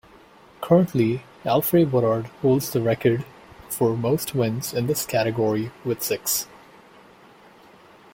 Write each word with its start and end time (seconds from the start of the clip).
Currently, 0.61 1.21
Alfre 1.45 1.85
Woodard 1.91 2.25
holds 2.41 2.71
the 2.71 2.81
record 2.81 3.23
for 3.69 3.95
most 3.95 4.33
wins 4.33 4.73
in 4.73 4.87
this 4.87 5.05
category 5.05 5.71
with 5.85 6.01
six. 6.01 6.47